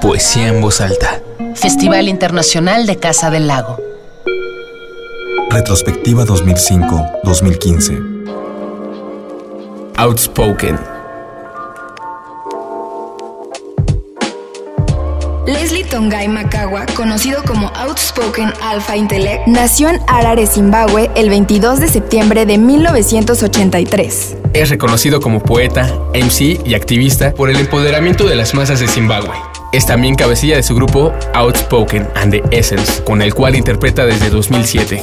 Poesía 0.00 0.48
en 0.48 0.60
voz 0.60 0.80
alta. 0.80 1.20
Festival 1.54 2.08
Internacional 2.08 2.86
de 2.86 2.96
Casa 2.96 3.30
del 3.30 3.46
Lago. 3.46 3.78
Retrospectiva 5.50 6.24
2005-2015. 6.24 8.14
Outspoken. 9.96 10.78
Leslie 15.46 15.84
Tongai 15.84 16.26
Makawa, 16.28 16.86
conocido 16.96 17.42
como 17.44 17.68
Outspoken 17.68 18.52
Alpha 18.62 18.96
Intellect, 18.96 19.46
nació 19.46 19.90
en 19.90 20.00
Harare, 20.06 20.46
Zimbabue, 20.46 21.10
el 21.14 21.28
22 21.30 21.80
de 21.80 21.88
septiembre 21.88 22.46
de 22.46 22.58
1983. 22.58 24.36
Es 24.54 24.70
reconocido 24.70 25.20
como 25.20 25.40
poeta, 25.40 25.92
MC 26.14 26.60
y 26.64 26.74
activista 26.74 27.34
por 27.34 27.50
el 27.50 27.56
empoderamiento 27.56 28.24
de 28.24 28.36
las 28.36 28.54
masas 28.54 28.78
de 28.78 28.86
Zimbabue. 28.86 29.34
Es 29.72 29.84
también 29.84 30.14
cabecilla 30.14 30.54
de 30.54 30.62
su 30.62 30.76
grupo 30.76 31.12
Outspoken 31.34 32.06
and 32.14 32.30
the 32.30 32.42
Essence, 32.56 33.02
con 33.02 33.20
el 33.20 33.34
cual 33.34 33.56
interpreta 33.56 34.06
desde 34.06 34.30
2007. 34.30 35.02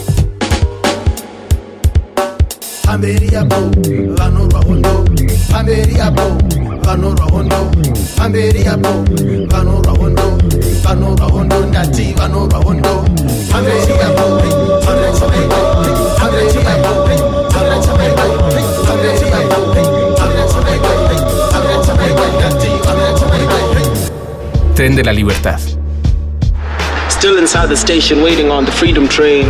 Tren 24.81 24.95
de 24.95 25.03
la 25.03 25.11
Libertad. 25.11 25.59
Still 27.07 27.37
inside 27.37 27.69
the 27.69 27.77
station 27.77 28.23
waiting 28.23 28.49
on 28.49 28.65
the 28.65 28.71
freedom 28.71 29.07
train. 29.07 29.45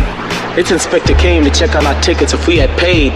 Its 0.58 0.70
inspector 0.70 1.14
came 1.14 1.42
to 1.42 1.50
check 1.50 1.74
on 1.74 1.86
our 1.86 1.98
tickets 2.02 2.34
if 2.34 2.46
we 2.46 2.58
had 2.58 2.68
paid. 2.78 3.14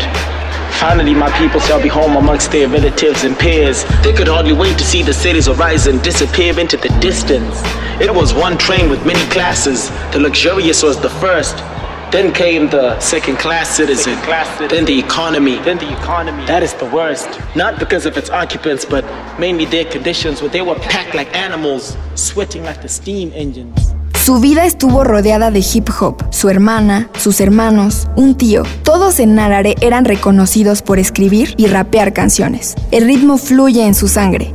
Finally, 0.80 1.12
my 1.12 1.30
people 1.36 1.60
shall 1.60 1.82
be 1.82 1.90
home 1.90 2.16
amongst 2.16 2.50
their 2.52 2.68
relatives 2.68 3.24
and 3.24 3.38
peers. 3.38 3.84
They 4.02 4.14
could 4.14 4.28
hardly 4.28 4.54
wait 4.54 4.78
to 4.78 4.84
see 4.84 5.02
the 5.02 5.12
city's 5.12 5.44
horizon 5.46 5.98
disappear 5.98 6.58
into 6.58 6.78
the 6.78 6.88
distance. 7.00 7.60
It 8.00 8.10
was 8.14 8.32
one 8.32 8.56
train 8.56 8.88
with 8.88 9.04
many 9.04 9.20
classes. 9.28 9.90
The 10.12 10.20
luxurious 10.20 10.82
was 10.82 10.98
the 10.98 11.10
first. 11.10 11.58
Then 12.10 12.32
came 12.32 12.68
the 12.68 12.98
second 13.00 13.38
class 13.38 13.68
citizen. 13.68 14.16
Then 14.68 14.84
the 14.84 14.96
economy. 14.98 15.58
Then 15.64 15.78
the 15.78 15.92
economy. 15.92 16.46
That 16.46 16.62
is 16.62 16.72
the 16.74 16.86
worst. 16.86 17.28
Not 17.56 17.80
because 17.80 18.06
of 18.06 18.16
its 18.16 18.30
occupants, 18.30 18.84
but 18.84 19.04
mainly 19.38 19.66
their 19.66 19.84
conditions 19.84 20.40
where 20.40 20.50
they 20.50 20.62
were 20.62 20.76
packed 20.76 21.14
like 21.14 21.34
animals, 21.36 21.96
sweating 22.14 22.62
like 22.62 22.80
the 22.80 22.88
steam 22.88 23.32
engines. 23.34 23.92
Su 24.24 24.40
vida 24.40 24.64
estuvo 24.64 25.04
rodeada 25.04 25.50
de 25.50 25.60
hip 25.60 25.88
hop. 26.00 26.22
Su 26.30 26.48
hermana, 26.48 27.08
sus 27.18 27.40
hermanos, 27.40 28.08
un 28.16 28.36
tío, 28.36 28.62
todos 28.82 29.20
en 29.20 29.34
Narare 29.34 29.74
eran 29.80 30.04
reconocidos 30.04 30.82
por 30.82 30.98
escribir 30.98 31.54
y 31.56 31.66
rapear 31.66 32.12
canciones. 32.12 32.74
El 32.90 33.04
ritmo 33.04 33.36
fluye 33.36 33.84
en 33.84 33.94
su 33.94 34.08
sangre. 34.08 34.52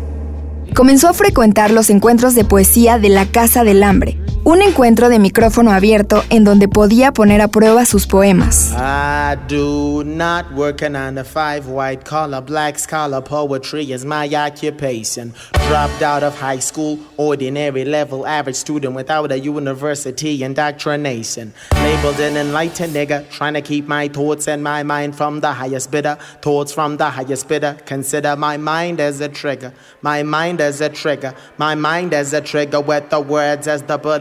Comenzó 0.74 1.10
a 1.10 1.14
frecuentar 1.14 1.72
los 1.72 1.90
encuentros 1.90 2.34
de 2.34 2.46
poesía 2.46 2.98
de 2.98 3.10
la 3.10 3.26
Casa 3.26 3.66
del 3.66 3.84
Hambre, 3.84 4.18
un 4.44 4.62
encuentro 4.62 5.10
de 5.10 5.20
micrófono 5.20 5.72
abierto 5.72 6.24
en 6.30 6.44
donde 6.44 6.68
podía 6.68 7.12
poner 7.12 7.42
a 7.42 7.48
prueba 7.48 7.86
sus 7.86 8.08
poemas. 8.08 8.74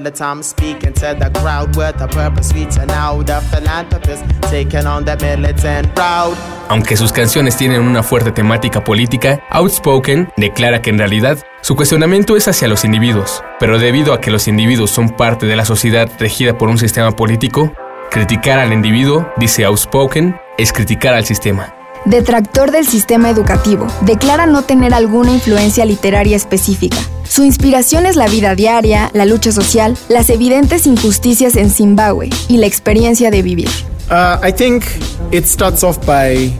Trigger. 0.00 0.19
I'm 0.20 0.42
speaking 0.42 0.92
to 0.94 1.14
the 1.14 1.30
crowd 1.40 1.76
with 1.76 1.96
the 1.98 2.06
purpose, 2.06 2.52
reaching 2.52 2.90
out 2.90 3.26
the 3.26 3.40
philanthropist, 3.50 4.22
taking 4.50 4.86
on 4.86 5.04
the 5.04 5.16
militant 5.16 5.88
route. 5.96 6.36
Aunque 6.68 6.96
sus 6.96 7.12
canciones 7.12 7.56
tienen 7.56 7.80
una 7.80 8.02
fuerte 8.02 8.30
temática 8.30 8.84
política, 8.84 9.40
Outspoken 9.50 10.30
declara 10.36 10.82
que 10.82 10.90
en 10.90 10.98
realidad 10.98 11.38
su 11.62 11.74
cuestionamiento 11.74 12.36
es 12.36 12.48
hacia 12.48 12.68
los 12.68 12.84
individuos, 12.84 13.42
pero 13.58 13.78
debido 13.78 14.12
a 14.12 14.20
que 14.20 14.30
los 14.30 14.48
individuos 14.48 14.90
son 14.90 15.10
parte 15.10 15.46
de 15.46 15.56
la 15.56 15.64
sociedad 15.64 16.10
regida 16.18 16.56
por 16.56 16.68
un 16.68 16.78
sistema 16.78 17.10
político, 17.12 17.72
criticar 18.10 18.58
al 18.58 18.72
individuo, 18.72 19.28
dice 19.36 19.64
Outspoken, 19.64 20.36
es 20.58 20.72
criticar 20.72 21.14
al 21.14 21.24
sistema. 21.24 21.74
Detractor 22.04 22.70
del 22.70 22.86
sistema 22.86 23.28
educativo, 23.28 23.86
declara 24.02 24.46
no 24.46 24.62
tener 24.62 24.94
alguna 24.94 25.32
influencia 25.32 25.84
literaria 25.84 26.36
específica. 26.36 26.96
Su 27.30 27.44
inspiración 27.44 28.06
es 28.06 28.16
la 28.16 28.26
vida 28.26 28.56
diaria, 28.56 29.08
la 29.14 29.24
lucha 29.24 29.52
social, 29.52 29.96
las 30.08 30.30
evidentes 30.30 30.84
injusticias 30.88 31.54
en 31.54 31.70
Zimbabue 31.70 32.28
y 32.48 32.56
la 32.56 32.66
experiencia 32.66 33.30
de 33.30 33.40
vivir. 33.40 33.68
Uh, 34.10 34.44
I 34.44 34.50
think 34.50 34.82
it 35.30 35.44
starts 35.46 35.84
off 35.84 36.04
by 36.04 36.52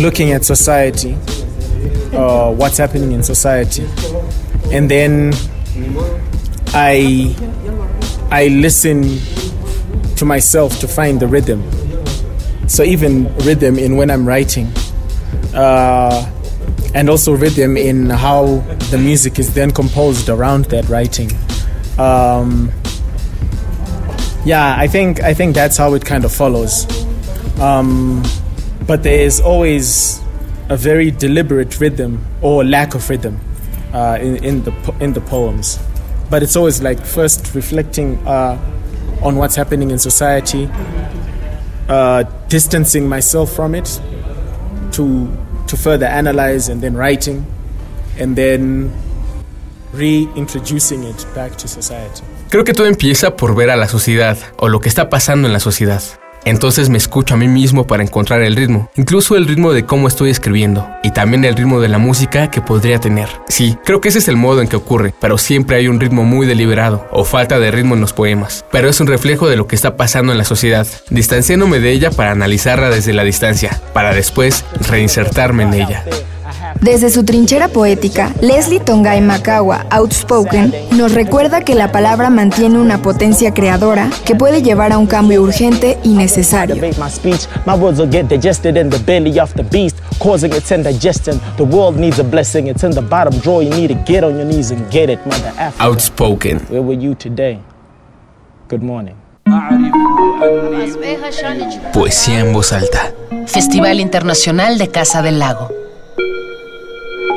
looking 0.00 0.32
at 0.32 0.42
society, 0.44 1.14
uh, 2.14 2.50
what's 2.56 2.78
happening 2.78 3.12
in 3.12 3.22
society, 3.22 3.84
and 4.72 4.88
then 4.88 5.34
I 6.72 7.36
I 8.30 8.48
listen 8.48 9.20
to 10.16 10.24
myself 10.24 10.80
to 10.80 10.88
find 10.88 11.20
the 11.20 11.26
rhythm. 11.26 11.62
So 12.68 12.84
even 12.84 13.28
rhythm 13.44 13.78
in 13.78 13.98
when 13.98 14.10
I'm 14.10 14.26
writing, 14.26 14.72
uh, 15.54 16.24
and 16.94 17.08
also 17.08 17.34
rhythm 17.34 17.76
in 17.76 18.10
how 18.10 18.58
the 18.90 18.98
music 18.98 19.38
is 19.38 19.54
then 19.54 19.70
composed 19.70 20.28
around 20.28 20.66
that 20.66 20.88
writing. 20.88 21.30
Um, 21.98 22.70
yeah, 24.44 24.74
I 24.76 24.88
think 24.88 25.22
I 25.22 25.34
think 25.34 25.54
that's 25.54 25.76
how 25.76 25.94
it 25.94 26.04
kind 26.04 26.24
of 26.24 26.32
follows. 26.32 26.86
Um, 27.60 28.22
but 28.86 29.02
there 29.02 29.20
is 29.20 29.40
always 29.40 30.20
a 30.68 30.76
very 30.76 31.10
deliberate 31.10 31.78
rhythm 31.80 32.24
or 32.40 32.64
lack 32.64 32.94
of 32.94 33.08
rhythm 33.08 33.40
uh, 33.92 34.18
in, 34.20 34.44
in 34.44 34.62
the 34.64 34.94
in 35.00 35.12
the 35.12 35.20
poems. 35.20 35.78
But 36.30 36.42
it's 36.42 36.56
always 36.56 36.82
like 36.82 37.00
first 37.04 37.54
reflecting 37.54 38.18
uh, 38.26 38.58
on 39.22 39.36
what's 39.36 39.54
happening 39.54 39.90
in 39.90 39.98
society, 39.98 40.68
uh, 41.88 42.24
distancing 42.48 43.08
myself 43.08 43.52
from 43.52 43.74
it, 43.74 44.00
to 44.92 45.28
to 45.72 45.76
further 45.78 46.06
analyze, 46.06 46.70
and 46.70 46.82
then 46.82 46.94
writing, 46.94 47.46
and 48.20 48.36
then 48.36 48.92
reintroducing 49.94 51.02
it 51.04 51.26
back 51.34 51.56
to 51.56 51.66
society. 51.66 52.22
Creo 52.50 52.64
que 52.64 52.74
todo 52.74 52.86
empieza 52.86 53.36
por 53.36 53.54
ver 53.56 53.70
a 53.70 53.76
la 53.76 53.88
sociedad 53.88 54.36
o 54.58 54.68
lo 54.68 54.80
que 54.80 54.90
está 54.90 55.08
pasando 55.08 55.48
en 55.48 55.54
la 55.54 55.60
sociedad. 55.60 56.02
Entonces 56.44 56.88
me 56.88 56.98
escucho 56.98 57.34
a 57.34 57.36
mí 57.36 57.48
mismo 57.48 57.86
para 57.86 58.02
encontrar 58.02 58.42
el 58.42 58.56
ritmo, 58.56 58.90
incluso 58.96 59.36
el 59.36 59.46
ritmo 59.46 59.72
de 59.72 59.84
cómo 59.84 60.08
estoy 60.08 60.30
escribiendo 60.30 60.88
y 61.02 61.10
también 61.12 61.44
el 61.44 61.54
ritmo 61.54 61.80
de 61.80 61.88
la 61.88 61.98
música 61.98 62.50
que 62.50 62.60
podría 62.60 62.98
tener. 62.98 63.28
Sí, 63.48 63.76
creo 63.84 64.00
que 64.00 64.08
ese 64.08 64.18
es 64.18 64.28
el 64.28 64.36
modo 64.36 64.60
en 64.60 64.68
que 64.68 64.76
ocurre, 64.76 65.14
pero 65.20 65.38
siempre 65.38 65.76
hay 65.76 65.88
un 65.88 66.00
ritmo 66.00 66.24
muy 66.24 66.46
deliberado 66.46 67.06
o 67.10 67.24
falta 67.24 67.58
de 67.58 67.70
ritmo 67.70 67.94
en 67.94 68.00
los 68.00 68.12
poemas, 68.12 68.64
pero 68.72 68.88
es 68.88 69.00
un 69.00 69.06
reflejo 69.06 69.48
de 69.48 69.56
lo 69.56 69.66
que 69.66 69.76
está 69.76 69.96
pasando 69.96 70.32
en 70.32 70.38
la 70.38 70.44
sociedad, 70.44 70.86
distanciándome 71.10 71.80
de 71.80 71.92
ella 71.92 72.10
para 72.10 72.32
analizarla 72.32 72.90
desde 72.90 73.12
la 73.12 73.24
distancia, 73.24 73.80
para 73.92 74.14
después 74.14 74.64
reinsertarme 74.88 75.62
en 75.62 75.74
ella. 75.74 76.04
Desde 76.80 77.10
su 77.10 77.24
trinchera 77.24 77.68
poética, 77.68 78.32
Leslie 78.40 78.80
Tongai 78.80 79.20
Makawa, 79.20 79.86
Outspoken, 79.90 80.72
nos 80.96 81.14
recuerda 81.14 81.62
que 81.62 81.74
la 81.74 81.92
palabra 81.92 82.30
mantiene 82.30 82.78
una 82.78 83.02
potencia 83.02 83.54
creadora 83.54 84.10
que 84.24 84.34
puede 84.34 84.62
llevar 84.62 84.92
a 84.92 84.98
un 84.98 85.06
cambio 85.06 85.42
urgente 85.42 85.98
y 86.02 86.14
necesario. 86.14 86.74
Debate 86.74 87.00
my 87.00 87.10
speech, 87.10 87.46
my 87.66 87.74
words 87.74 87.98
will 87.98 88.10
get 88.10 88.28
digested 88.28 88.76
in 88.76 88.90
the 88.90 88.98
belly 88.98 89.38
of 89.38 89.52
the 89.54 89.62
beast, 89.62 89.98
causing 90.18 90.52
its 90.52 90.70
indigestion. 90.70 91.40
The 91.56 91.64
world 91.64 91.96
needs 91.96 92.18
a 92.18 92.24
blessing. 92.24 92.66
It's 92.66 92.84
in 92.84 92.92
the 92.92 93.02
bottom 93.02 93.38
drawer. 93.40 93.62
You 93.62 93.70
need 93.70 93.88
to 93.88 94.12
get 94.12 94.24
on 94.24 94.36
your 94.36 94.46
knees 94.46 94.70
and 94.70 94.90
get 94.90 95.08
it, 95.08 95.24
mother 95.26 95.52
Africa. 95.58 95.84
Outspoken. 95.84 96.58
Where 96.68 96.82
were 96.82 96.98
you 96.98 97.14
today? 97.14 97.60
Good 98.68 98.82
morning. 98.82 99.14
Poesía 101.92 102.40
en 102.40 102.52
voz 102.52 102.72
alta. 102.72 103.12
Festival 103.46 104.00
Internacional 104.00 104.78
de 104.78 104.88
Casa 104.88 105.22
del 105.22 105.38
Lago. 105.38 105.81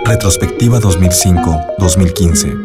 Retrospectiva 0.06 0.78
2005-2015. 0.80 2.65